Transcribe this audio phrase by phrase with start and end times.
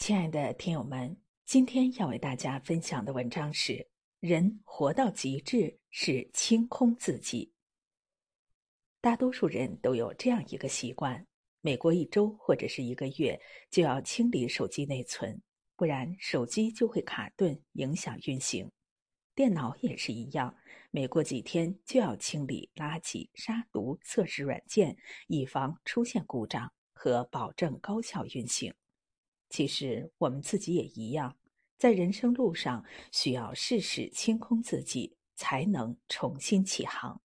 [0.00, 3.86] 亲爱的听友们，今天要为大家分享的文章是：
[4.18, 7.52] 人活到极致是清空自己。
[9.02, 11.24] 大多数人都有这样一个习惯：
[11.60, 13.38] 每过一周或者是一个月，
[13.70, 15.38] 就要清理手机内存，
[15.76, 18.72] 不然手机就会卡顿，影响运行。
[19.34, 20.56] 电脑也是一样，
[20.90, 28.72] 每过几天就要清理垃圾、杀毒、测试软件，以防出现故障和保证高效运行。
[29.50, 31.36] 其实我们自己也一样，
[31.76, 37.20] 在人生路上需要事事清空自己，才能重新起航。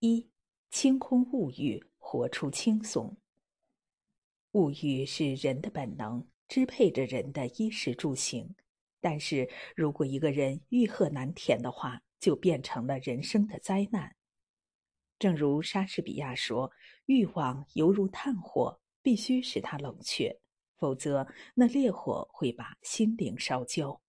[0.00, 0.28] 一
[0.70, 3.16] 清空物欲，活出轻松。
[4.52, 8.54] 物欲是人的本能，支配着人的衣食住行。
[9.00, 14.14] 但是如果一个人欲壑难填的话，就变成了人生的灾难。
[15.18, 16.70] 正如莎士比亚说
[17.06, 20.38] ：“欲望犹如炭火，必须使它冷却。”
[20.84, 24.02] 否则，那烈火会把心灵烧焦。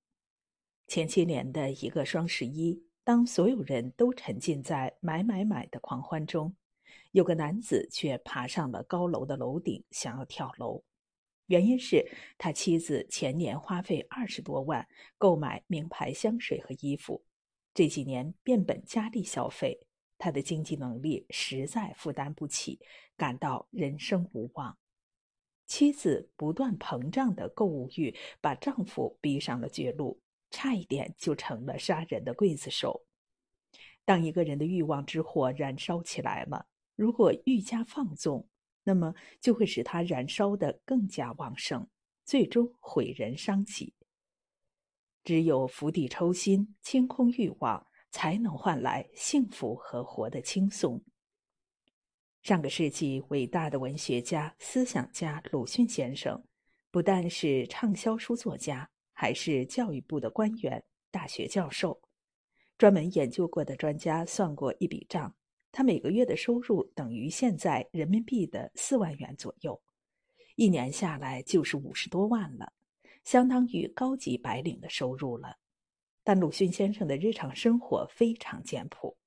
[0.87, 6.53] 前些年的一个双十一，当所有人都沉浸在买买买的狂欢中，
[7.13, 10.83] 有个男子却爬上了高楼的楼顶，想要跳楼。
[11.45, 12.05] 原因是
[12.37, 14.85] 他妻子前年花费二十多万
[15.17, 17.23] 购买名牌香水和衣服，
[17.73, 19.79] 这几年变本加厉消费，
[20.17, 22.81] 他的经济能力实在负担不起，
[23.15, 24.77] 感到人生无望。
[25.77, 30.17] 妻子不断膨胀的购物欲，把丈夫逼上了绝路，
[30.49, 33.05] 差一点就成了杀人的刽子手。
[34.05, 36.65] 当一个人的欲望之火燃烧起来了，
[36.95, 38.47] 如果愈加放纵，
[38.85, 41.85] 那么就会使它燃烧的更加旺盛，
[42.23, 43.93] 最终毁人伤己。
[45.25, 51.03] 只有釜底抽薪，清空欲望，才能换来幸福和活得轻松。
[52.45, 56.39] 上个世纪伟大的文学家、思想家鲁迅先生，
[56.91, 61.99] 不但是畅销书作家，还是教育部的官员、大学教授。
[62.77, 65.35] 专门研究过的专家算过一笔账，
[65.71, 69.81] 他每个月的收入等于现在人民币的四万元左右，
[70.55, 72.71] 一年下来就是五十多万了，
[73.23, 75.57] 相当于高级白领的收入了。
[76.23, 79.17] 但鲁迅先生的日常生活非常简朴。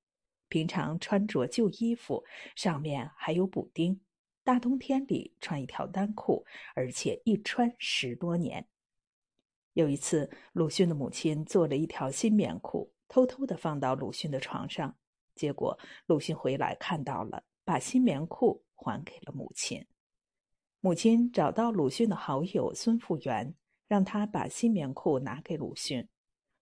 [0.49, 2.23] 平常穿着旧衣服，
[2.55, 4.01] 上面还有补丁。
[4.43, 6.43] 大冬天里穿一条单裤，
[6.75, 8.67] 而且一穿十多年。
[9.73, 14.97] 有一次，鲁迅的母亲做了一条新棉裤，偷偷的放到鲁迅的床上。
[15.35, 15.77] 结果
[16.07, 19.85] 鲁迅回来看到了，把新棉裤还给了母亲。
[20.81, 23.53] 母亲找到鲁迅的好友孙复元，
[23.87, 26.07] 让他把新棉裤拿给鲁迅。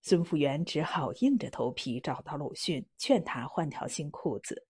[0.07, 4.65] 孙复元只好硬着头皮找到鲁迅，劝他换条新裤子。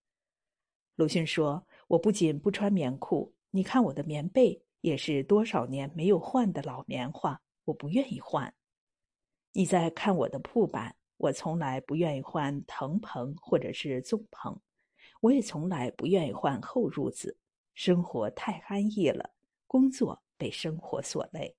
[0.96, 8.52] 鲁迅说：“我不仅不穿棉裤，你看我的棉被也是多少年没有换的老棉花，我不愿意换。
[9.52, 14.60] 你再看我的铺板，我从来不愿意换藤棚或者是棕棚，
[15.22, 17.38] 我也从来不愿意换厚褥子。
[17.76, 19.36] 生活太安逸了，
[19.68, 21.56] 工作被生活所累。”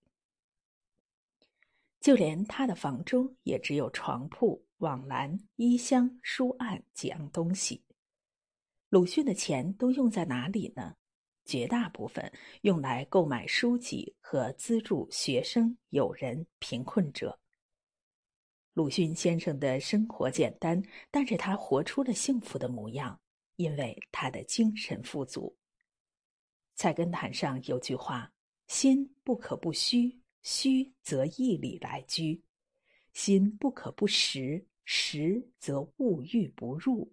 [2.00, 7.84] 就连他的房中也只有床铺、网篮、衣箱、书案几样东西。
[8.88, 10.94] 鲁迅的钱都用在哪里呢？
[11.44, 17.38] 绝大部分用来购买书籍和资助学生、友人、贫困者。
[18.74, 23.18] 鲁迅先生的生活简单，但是他活出了幸福的模样，
[23.56, 25.56] 因为他的精神富足。
[26.74, 28.30] 菜根谭上有句话
[28.68, 30.20] ：“心不可不虚。”
[30.50, 32.42] 虚则义理来居，
[33.12, 37.06] 心不可不实；实则物欲不入。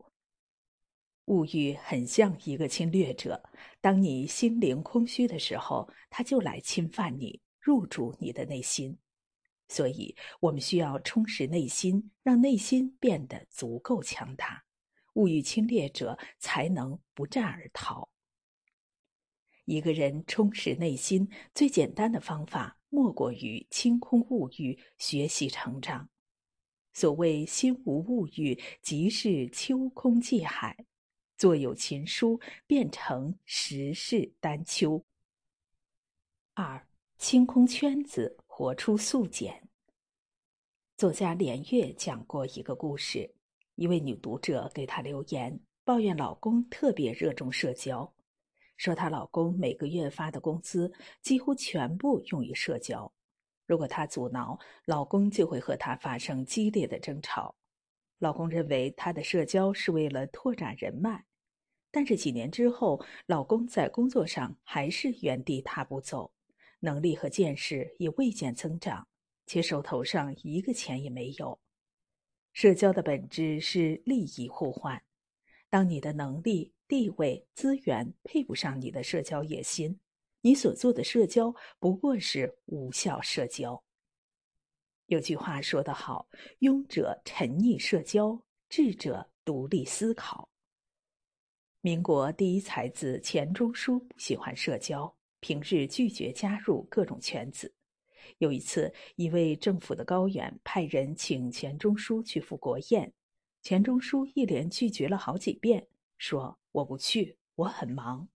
[1.26, 3.44] 物欲很像一个侵略者，
[3.82, 8.98] 当你心灵空虚的时候，他就来侵犯你，入主你的内心。
[9.68, 14.64] 所以，我们需要充实内心，让内心变得足够强大，
[15.16, 18.10] 物欲侵略者才能不战而逃。
[19.66, 22.80] 一个人充实内心最简单的方法。
[22.96, 26.08] 莫过于清空物欲，学习成长。
[26.94, 30.86] 所谓“心无物欲，即是秋空寂海”。
[31.36, 35.04] 坐有琴书，变成十室丹丘。
[36.54, 36.88] 二
[37.18, 39.68] 清空圈子，活出素简。
[40.96, 43.30] 作家连岳讲过一个故事：
[43.76, 48.15] 一位女读者给他留言，抱怨老公特别热衷社交。
[48.78, 50.92] 说她老公每个月发的工资
[51.22, 53.12] 几乎全部用于社交，
[53.66, 57.56] 如果她阻挠，老公就会和她发生激烈的争吵。
[58.20, 61.26] 老公认为她的社交是为了拓展人脉，
[61.92, 66.32] 但是几年之后，老公在工作上还是原地踏步走，
[66.80, 69.08] 能力和见识也未见增长，
[69.46, 71.60] 且手头上一个钱也没有。
[72.54, 75.02] 社交的本质是利益互换。
[75.70, 80.00] 当你的能力、地位、资源配不上你的社交野心，
[80.42, 83.84] 你所做的社交不过是无效社交。
[85.08, 86.28] 有句话说得好
[86.62, 88.40] ：“庸者沉溺社交，
[88.70, 90.50] 智者独立思考。”
[91.82, 97.72] 民国第一才子钱钟书不喜欢社交，平日拒绝加入各种圈子。
[98.40, 103.14] 有一次，一位政府的高员派人请钱钟书去赴国宴，
[103.62, 105.88] 钱钟书一连拒绝了好几遍，
[106.18, 108.28] 说：“我不去，我很忙。”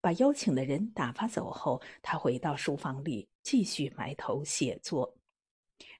[0.00, 5.16] 把邀请的人打发走后，他回到书房里继续埋头写作。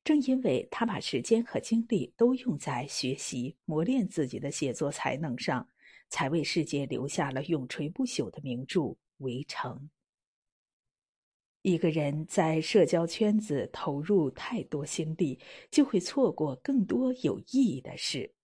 [0.05, 5.69] 正因为他把时间和精力都用在学习、磨练自己的写作才能上，
[6.09, 8.81] 才为世界留下了永垂不朽的名著
[9.19, 9.73] 《围城》。
[11.63, 15.39] 一个人在社交圈子投入太多心力，
[15.71, 18.35] 就会错过更多有意义的事。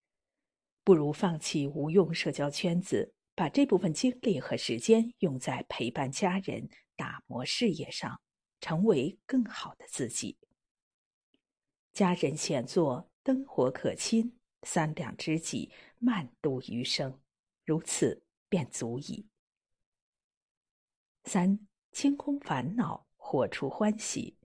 [0.88, 8.22] 不如放弃无用社交圈子，把这部分精力和时间用在陪伴家人、打磨事业上，
[8.58, 10.38] 成为更好的自己。
[11.92, 17.20] 家人闲坐，灯火可亲，三两知己，慢度余生，
[17.66, 19.26] 如此便足矣。
[21.24, 23.06] 三清空烦恼。
[23.18, 24.38] 活出欢喜。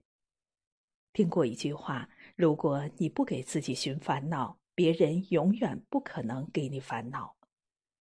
[1.14, 7.36] 听过一句话：如果你不给自己寻烦恼，别人永远不可能给你烦恼。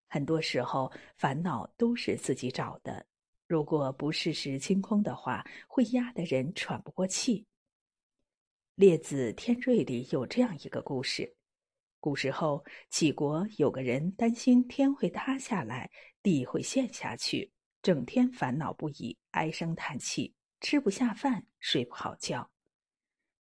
[0.09, 3.07] 很多时候，烦恼都是自己找的。
[3.47, 7.41] 如果不适时清空的话，会压得人喘不过气。
[8.75, 11.35] 《列子·天瑞》里有这样一个故事：
[11.99, 15.91] 古时候，杞国有个人担心天会塌下来，
[16.23, 17.51] 地会陷下去，
[17.83, 20.35] 整天烦恼不已，唉声叹气。
[20.61, 22.51] 吃不下饭，睡不好觉。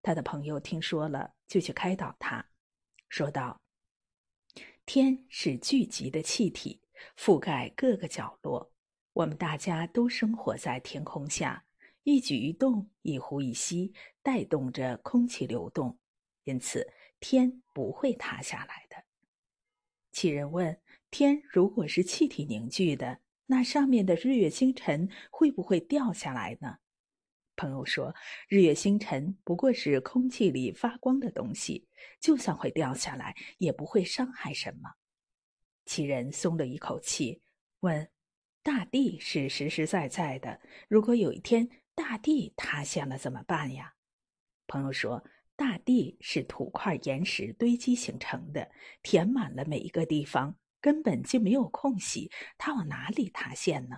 [0.02, 2.46] 他的朋友听说了，就去开导他，
[3.08, 3.60] 说道
[4.84, 6.80] ：“天是聚集的气体，
[7.16, 8.72] 覆盖各个角落。
[9.12, 11.64] 我们大家都生活在天空下，
[12.02, 15.98] 一举一动、一呼一吸，带动着空气流动，
[16.44, 18.96] 因此天不会塌下来的。”
[20.12, 20.78] 杞人问
[21.10, 26.78] ：“天如果是气体凝聚的，那上面的日月星辰会不会掉下来呢？”
[27.56, 28.14] 朋友说
[28.48, 31.88] ：“日月星辰不过是空气里发光的东西，
[32.20, 34.90] 就算会掉下来，也不会伤害什么。”
[35.86, 37.40] 其人松了一口气，
[37.80, 38.08] 问
[38.62, 43.94] ：“大地是实实在在的，如果有一天大地塌陷了怎么办呀？”
[44.68, 45.24] 朋友说
[45.56, 48.70] ：“大地是土块岩石堆积形成的，
[49.02, 53.96] 填满了每一个地方，根本就没有空隙，它往哪里塌陷呢？”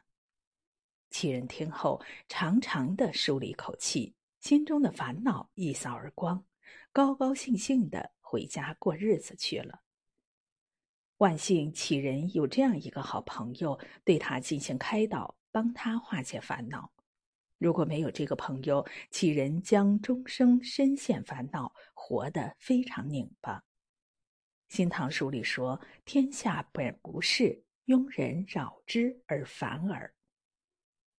[1.10, 6.44] 七人听后，长长的舒了一口气，心中的烦恼一扫而光，
[6.92, 9.80] 高高兴兴的回家过日子去了。
[11.16, 16.92] 万幸，杞人有这样一个好朋友，对他进行开导，帮他化解烦恼。
[17.58, 23.58] 如果没有这个朋友，杞人将终生深陷烦恼，活得非常拧巴。
[24.68, 30.14] 《新唐书》里说：“天下本无事，庸人扰之而烦耳。”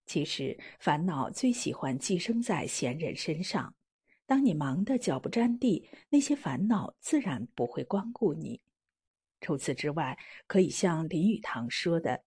[0.08, 3.72] 其实，烦恼最喜欢寄生在闲人身上。
[4.24, 8.58] 当你忙得脚不沾地，那些烦恼自然不会光顾你。
[9.42, 12.24] 除此之外，可以像林语堂说的：“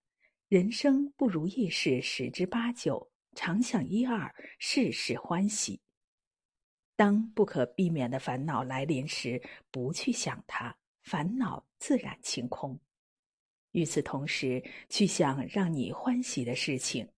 [0.47, 5.81] 人生不如意事十之八九，常想一二，事事欢喜。”
[6.95, 12.79] 当不可避免的烦恼来临时，不去想它，烦恼自然清空。
[13.71, 17.09] 与此同时，去想让你欢喜的事情。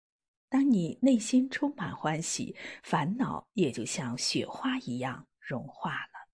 [0.53, 6.29] 当你内心充满欢喜，烦恼也就像雪花一样融化了。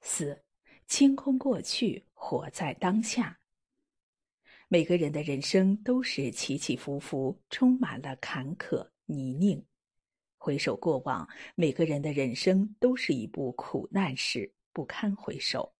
[0.00, 0.44] 四，
[0.86, 3.36] 清空过去，活在当下。
[4.68, 9.60] 每个人的人生都是起起伏伏，充满了坎坷泥泞。
[10.38, 15.74] 回首过往，每个人的人生都是一部苦难史，不堪回首。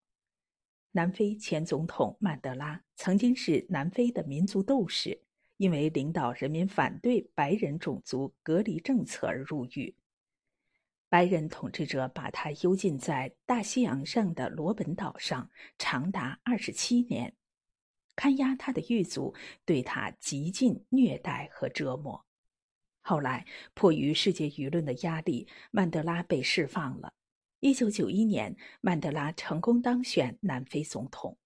[0.91, 5.17] 南非前总统曼德拉曾经是南非的民族斗士。
[5.61, 9.95] 因为领导人民反对白人种族隔离政策而入狱，
[11.07, 17.35] 白人统治者把他幽禁在大西洋上的罗本岛上，长达二十七年。
[18.15, 22.25] 看押他的狱卒对他极尽虐待和折磨。
[23.01, 27.13] 后来，迫于世界舆论的压力，曼德拉被释放了。
[27.59, 31.37] 一九九一年，曼德拉成功当选南非总统。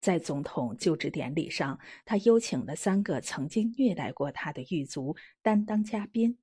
[0.00, 6.38] 在总统就职典礼上，他邀请了三个曾经虐待过他的狱卒担当嘉宾。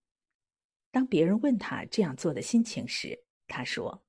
[0.91, 4.03] 当别人问他这样做的心情时，他说：“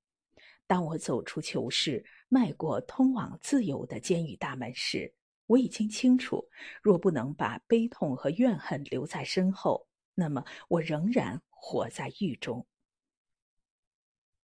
[0.66, 5.14] 当我走出囚室，迈过通往自由的监狱大门时，
[5.46, 6.44] 我已经清楚，
[6.82, 12.66] 若不能把悲痛和怨恨留在身后，那么我仍然活在狱中。”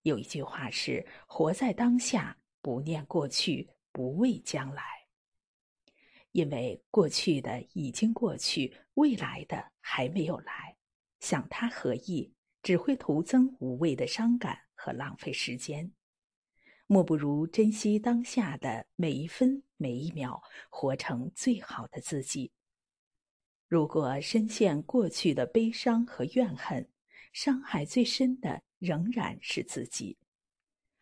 [0.02, 4.83] 有一句话是：“活在当下，不念过去。”不畏将来，
[6.33, 10.77] 因为过去的已经过去，未来的还没有来，
[11.21, 12.33] 想它何意？
[12.63, 15.93] 只会徒增无谓的伤感和浪费时间。
[16.87, 22.53] 莫不如珍惜当下的每一分每一秒，活成最好的自己。
[23.67, 26.89] 如果深陷过去的悲伤和怨恨，
[27.33, 30.17] 伤害最深的仍然是自己。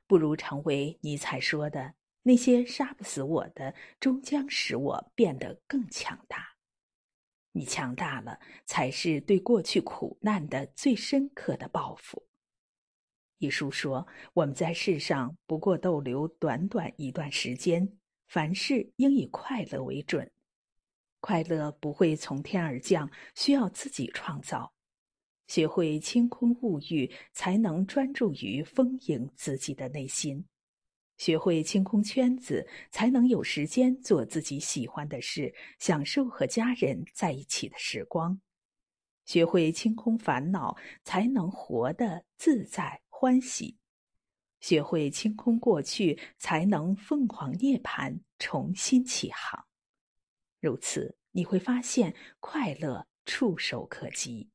[0.06, 1.94] 不如成为尼采说的。
[2.22, 6.46] 那些杀不死我的，终将使我变得更强大。
[7.52, 12.26] 你强大了，才是对过去苦难的最深刻的报复。
[13.38, 17.98] 一书说：“我们在世上不过逗留短短一段时间，
[18.28, 20.30] 凡事应以快乐为准。
[21.20, 24.74] 快乐不会从天而降，需要自己创造。
[25.46, 30.44] 学会清空物欲，才能专注于丰盈自己的内心。”
[31.20, 38.40] 学会清空圈子，才能有时间做自己喜欢的事，享受和家人在一起的时光。
[39.26, 40.74] 学会清空烦恼，
[41.04, 43.76] 才能活得自在欢喜。
[44.60, 49.66] 学会清空过去，才能凤凰涅槃，重新起航。
[50.58, 54.48] 如此，你会发现快乐触手可及。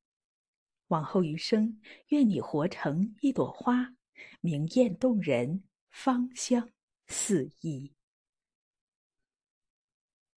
[0.87, 3.93] 往后余生，愿你活成一朵花，
[4.41, 5.63] 明艳动人。
[5.97, 6.69] 芳香
[7.07, 7.94] 四溢。